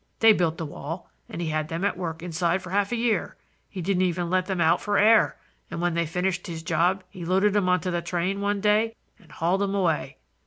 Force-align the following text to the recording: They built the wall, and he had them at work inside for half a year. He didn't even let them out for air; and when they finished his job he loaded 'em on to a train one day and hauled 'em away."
They 0.19 0.33
built 0.33 0.57
the 0.57 0.65
wall, 0.65 1.11
and 1.29 1.39
he 1.39 1.49
had 1.49 1.67
them 1.69 1.85
at 1.85 1.95
work 1.95 2.23
inside 2.23 2.63
for 2.63 2.71
half 2.71 2.91
a 2.91 2.95
year. 2.95 3.35
He 3.69 3.83
didn't 3.83 4.01
even 4.01 4.31
let 4.31 4.47
them 4.47 4.59
out 4.59 4.81
for 4.81 4.97
air; 4.97 5.37
and 5.69 5.79
when 5.79 5.93
they 5.93 6.07
finished 6.07 6.47
his 6.47 6.63
job 6.63 7.03
he 7.07 7.23
loaded 7.23 7.55
'em 7.55 7.69
on 7.69 7.81
to 7.81 7.95
a 7.95 8.01
train 8.01 8.41
one 8.41 8.61
day 8.61 8.95
and 9.19 9.31
hauled 9.31 9.61
'em 9.61 9.75
away." 9.75 10.17